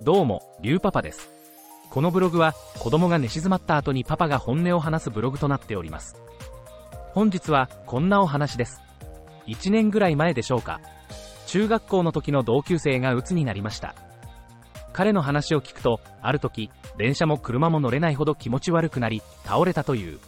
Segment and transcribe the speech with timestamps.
[0.00, 1.28] どうも、リュウパパです。
[1.90, 6.14] このブログは、子供が寝静まった後にパパが本音を話すブログとなっております。
[7.14, 8.80] 本日は、こんなお話です。
[9.48, 10.80] 1年ぐらい前でしょうか。
[11.46, 13.96] 中学校の時の同級生が鬱になりました。
[14.92, 20.20] 彼の話を聞くと、ある時、電車も車も乗れないほど気持ち悪くなり、倒れたという。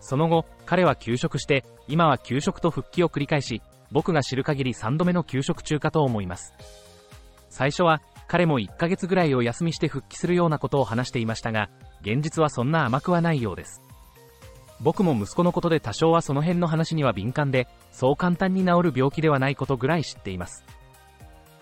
[0.00, 3.60] その後、彼は休職して、今は休職と復帰を繰り返し、
[3.90, 6.54] 僕が知る限り3度目の休職中かと思います。
[7.50, 11.70] 最初は彼も1ヶ月ぐらいを休みして復帰するようなことを話していましたが、
[12.02, 13.82] 現実はそんな甘くはないようです。
[14.80, 20.62] 僕も息子のことで多少はその辺の話には敏感で、そう簡単に治る病気ではないことぐらい知っています。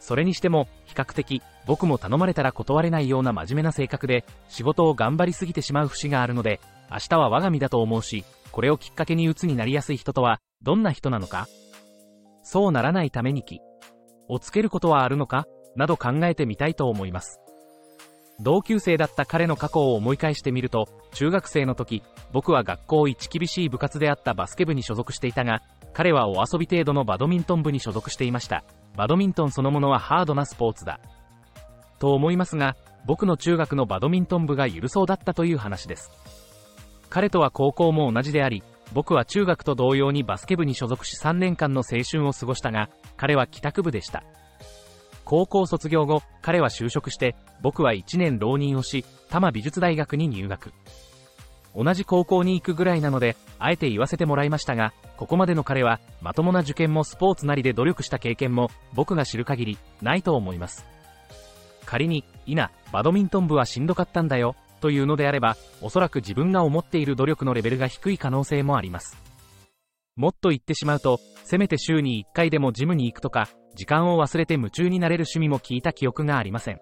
[0.00, 11.48] それにしても、比較的、僕も頼まれたら断れないような真面目な性格で、仕事を頑張りすぎてしまう節があるので、明日は我が身だと思うし、これをきっかけに鬱になりやすい人とは、どんな人なのか？
[12.42, 13.60] そうならないために気
[14.28, 15.46] をつけることはあるのか？
[15.76, 17.40] など考えてみたいと思います。
[18.40, 22.02] 同級生だった彼の過去を思い返してみると、中学生の時、
[22.32, 25.62] 僕は学校一厳しい部活であったバスケ部に所属していたが、
[25.94, 28.64] 彼はお遊び程度のバドミントン部に所属していました。
[28.96, 31.00] バドミントンそのものはハードなスポーツだ。
[31.98, 36.10] と思いますが、僕の中学のバドミントン部が緩そうだったという話です。
[37.08, 44.24] 彼とは高校も同じであり、僕は中学と同様にバスケ部に所属し3年間の青春を過ごしたが、彼は帰宅部でした。
[45.26, 50.72] 高校卒業後、彼は就職して、僕は1年浪人をし、多摩美術大学に入学。
[51.74, 60.86] 同じ高校に行くぐらいなので、あえて言わせてもらいましたが、ここまでの彼は、まともな受験もスポーツなりで努力した経験も、僕が知る限り、ないと思います。
[61.84, 69.16] 仮に、いな、バドミントン部はしんどかったんだよ、というのであれば、おそらく自分が思っている努力のレベルが低い可能性もあります。
[70.14, 76.80] もっと言ってしまうと、せめて週に1回でもジムに行くとか、時間を忘れて夢中になれる趣味も聞いた記憶がありません。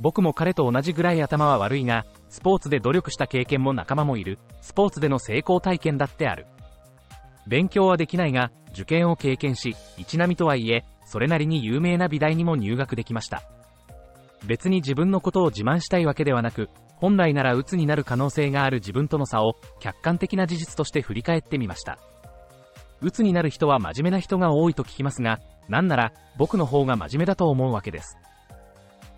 [0.00, 6.46] 僕も彼と同じぐらい頭は悪いが、スポーツで努力した経験も仲間もいる、スポーツでの成功体験だってある。
[7.46, 13.42] 勉強はできないが、受験を経験し、一並みとはいえ、それなりに有名な美大にも入学できました。
[14.44, 21.98] 別に自分のことを自慢したいわけではなく、本来なら鬱になる可能性がある自分との差を客観的な事実として振り返ってみました。
[23.00, 28.16] 鬱になる人は真面目な人が多いと聞きますが、なんなら僕の方が真面目だと思うわけです。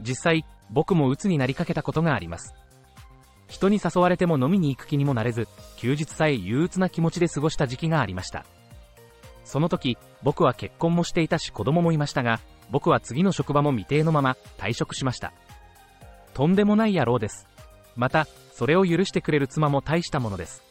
[0.01, 2.55] 実際、僕も鬱になりかけたことがあります。
[3.49, 8.45] 人に誘われても飲みに行く気にもなれず、休日さえ憂鬱な気持ちで過ごした時期がありました。
[9.45, 15.33] その時、僕は結婚もしていたし子供もいましたが、僕は次の職場も未定のまま退職しました。
[16.35, 17.47] とんでもない野郎です。
[17.95, 20.63] また、それを許してくれる妻も大したものです。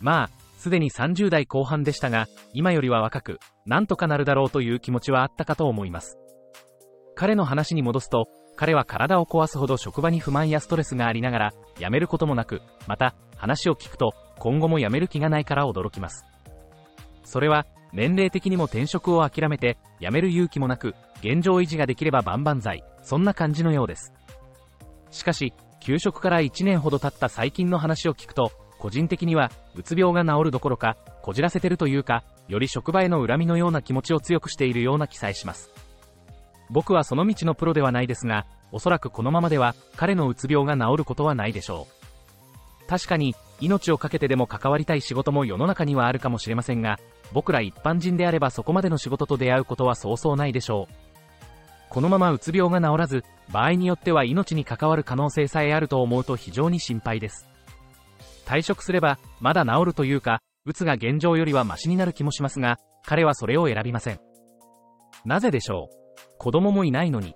[0.00, 0.30] まあ、
[0.64, 6.18] すでに30代後半でしたが、今よりは若く、なんとかなるだろうという気持ちはあったかと思います。
[7.14, 16.24] 彼の話に戻すと、彼は体を壊すほど職場に不満やストレスがありながら、辞めることもなく、また、話を聞くと、今後も辞める気がないから驚きます。
[17.24, 24.14] それは、年齢的にも転職を諦めて、辞める勇気もなく、現状維持ができれば万々歳、そんな感じのようです。
[25.10, 28.50] しかし、休職から1年ほど経った最近の話を聞くと、
[28.84, 35.70] 個人的には、うつ病が治るどころか、こじらせてるというか、より職場への恨みのような気持ちを強くしているような記載します。
[36.68, 41.86] 僕はその道のプロではないですが、おそらくこのままでは、彼のうつ病が治ることはないでしょ
[42.84, 42.86] う。
[42.86, 46.98] 確かに、命を懸けてでも関わりたい仕事も世の中にはあるかもしれませんが、
[47.32, 50.94] 僕ら一般人であればそこまでの仕事と出会うことはそうそうないでしょう。
[51.88, 57.53] このままうつ病が治らず、場合によっては命に関わる可能性さえあると思うと非常に心配です。
[58.44, 64.20] 退職すれば、まだ治るというか、うつが現状よりはマシになる気もしますが、彼はそれを選びません。
[65.24, 65.94] なぜでしょう？
[66.38, 67.34] 子供もいないのに。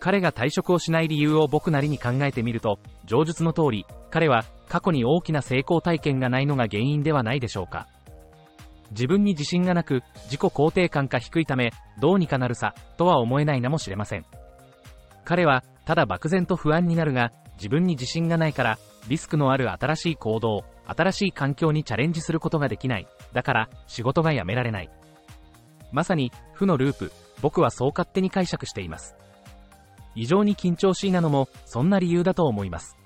[0.00, 7.86] 彼が退職をしない理由を僕なりに考えてみると、上述の通り、彼は過去に大きな成功体験がないのが原因ではないでしょうか。
[8.90, 14.24] 自分に自信がなく、自己肯定感が低いため、どうにかなるさ、とは思えないなもしれません。
[15.24, 17.32] 彼は、ただ漠然と不安になるが、
[17.62, 23.06] 自分に自信がないから、リスクのある新しい行動、新しい環境にチャレンジすることができない。
[23.32, 24.90] だから、仕事が辞められない。
[25.92, 29.14] まさに、負のループ、僕はそう勝手に解釈しています。
[30.16, 32.96] 異常に緊張しいなのも、そんな理由だと思います。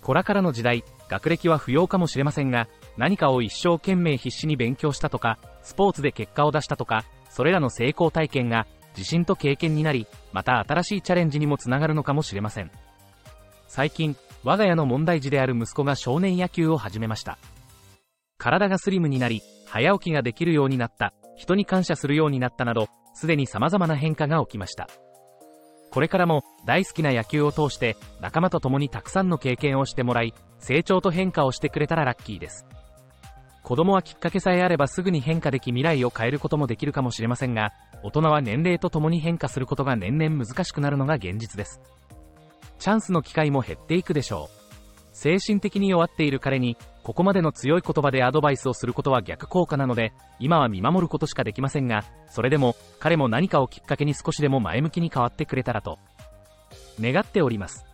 [0.00, 8.66] これからの時代、学歴は不要かもしれませんが、何かを一生懸命必死に勉強したとか、スポーツで結果を出したとか、それらの成功体験が、
[8.96, 12.70] 自信と経験になり、また新しいチャレンジにもつながるのかもしれません。
[13.68, 17.38] 最近、我が家の問題児である息子が少年野球を始めました。
[18.38, 24.88] 体がスリムになり、早起きができるようになった、人に感謝するようになったなど、すでに様々な変化が起きました。
[25.90, 32.66] これからも大好きな野球を通して仲間と共にたくさんの経験をしてもらい、成長と変化をしてくれたらラッキーです。
[33.62, 37.72] 子供はきっかけさえあればすぐに変化でき未来を変えることもできるかもしれませんが、
[38.02, 41.80] 大人は年齢とともに変化することが年々難しくなるのが現実です。
[42.88, 45.08] チャンスの機会も減っていくでしょう。
[45.12, 55.98] 精神的に弱っている彼に、ここまでの強い言葉でアドバイスをすることは逆効果なので、今は見守ることしかできませんが、それでも、彼も何かをきっかけに少しでも前向きに変わってくれたらと、
[56.98, 57.84] 願っております。